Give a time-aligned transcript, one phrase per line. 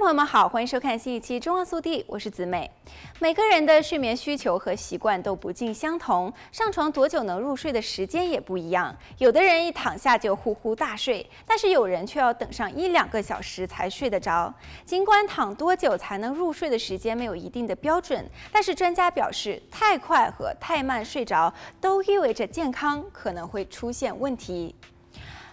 [0.00, 2.70] 朋友们好，欢迎收看新一期《中澳速递》，我是子美。
[3.18, 8.96] 每个人的睡眠需求和习惯都不尽相同，上床多久能入睡的时间也不一样。
[9.18, 14.52] 有的人一躺下就呼呼大睡，但是有人却要等上一两个小时才睡得着。
[14.86, 24.74] 尽管躺多久才能入睡的时间没有一定的标准，但是专家表示，太快和太慢睡着都意味着健康可能会出现问题。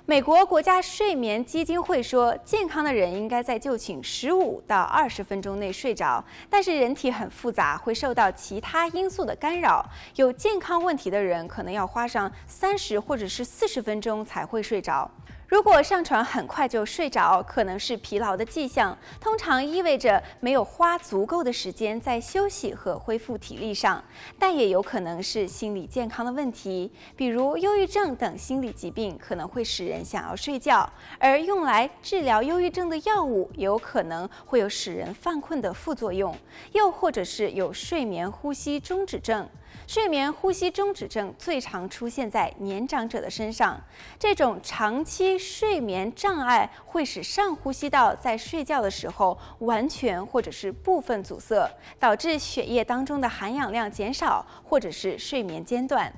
[0.10, 6.24] 美国国家睡眠基金会说，健康的人应该在就寝十五到二十分钟内睡着。
[6.50, 9.86] 但是人体很复杂，会受到其他因素的干扰。
[10.16, 15.12] 有健康问题的人可能要花上三十或者是四十分钟才会睡着。
[15.48, 24.04] 如果上床很快就睡着，可能是疲劳的迹象，通常意味着没有花足够的时间在休息和恢复体力上，
[24.38, 36.36] 但也有可能是心理健康的问题，比如忧郁症等心理疾病可能会使人想要睡觉，而用来治疗忧郁症的药物有可能会有使人犯困的副作用，
[36.74, 39.48] 又或者是有睡眠呼吸中止症。
[39.86, 43.82] 睡眠呼吸中止症最常出现在年长者的身上。
[44.20, 56.14] 这种长期睡眠障碍会使上呼吸道在睡觉的时候完全或者是部分阻塞，导致血液当中的含氧量减少，或者是睡眠间断。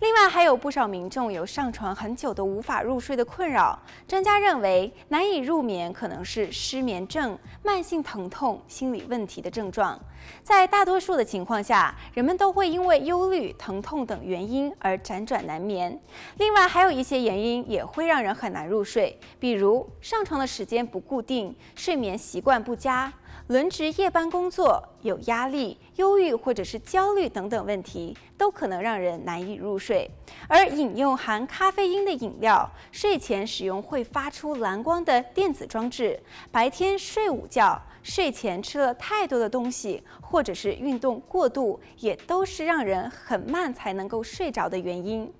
[0.00, 3.78] 另外，还有不少民众有上床很久都无法入睡的困扰。
[4.06, 9.98] 专家认为，难以入眠可能是失眠症、慢性疼痛、心理问题的症状。
[10.42, 15.98] 在大多数的情况下，人们都会因为忧虑、疼痛等原因而辗转难眠。
[16.38, 23.12] 另外，还有一些原因也会让人很难入睡，比如上床的时间不固定、睡眠习惯不佳。
[23.48, 30.10] 轮值夜班工作、有压力、忧郁或者是焦虑等等问题，都可能让人难以入睡。
[30.46, 36.22] 而饮用含咖啡因的饮料、睡前使用会发出蓝光的电子装置、
[36.52, 45.32] 白天睡午觉、睡前吃了太多的东西，或者是运动过度，也都是让人很慢才能够睡着的原因。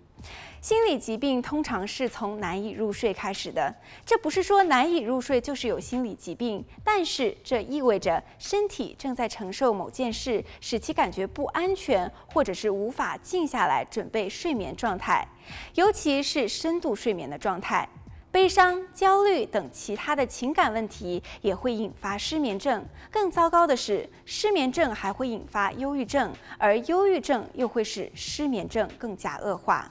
[0.60, 3.72] 心理疾病通常是从难以入睡开始的，
[4.04, 15.26] 这不是说难以入睡就是有心理疾病，但是这意味着身体正在承受某件事，使其感觉不安全，或者是无法静下来准备睡眠状态，
[15.74, 17.88] 尤其是深度睡眠的状态。
[18.30, 22.84] 悲伤、焦虑等其他的情感问题也会引发失眠症。
[23.10, 29.90] 更糟糕的是，失眠症还会引发忧郁症，而忧郁症又会使失眠症更加恶化。